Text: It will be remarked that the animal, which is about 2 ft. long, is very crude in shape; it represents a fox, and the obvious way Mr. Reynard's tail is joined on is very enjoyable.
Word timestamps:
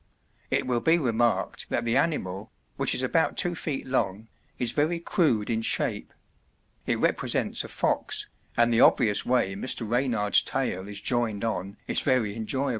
It 0.49 0.65
will 0.65 0.79
be 0.79 0.97
remarked 0.97 1.69
that 1.69 1.85
the 1.85 1.95
animal, 1.95 2.51
which 2.75 2.95
is 2.95 3.03
about 3.03 3.37
2 3.37 3.51
ft. 3.51 3.83
long, 3.85 4.29
is 4.57 4.71
very 4.71 4.99
crude 4.99 5.47
in 5.47 5.61
shape; 5.61 6.11
it 6.87 6.97
represents 6.97 7.63
a 7.63 7.67
fox, 7.67 8.27
and 8.57 8.73
the 8.73 8.81
obvious 8.81 9.27
way 9.27 9.53
Mr. 9.53 9.87
Reynard's 9.87 10.41
tail 10.41 10.87
is 10.87 10.99
joined 11.01 11.43
on 11.45 11.77
is 11.85 11.99
very 12.01 12.35
enjoyable. 12.35 12.69